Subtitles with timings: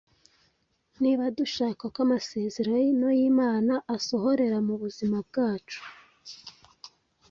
[1.01, 5.81] Niba dushaka ko amasezerano y’Imana asohorera mu buzima bwacu,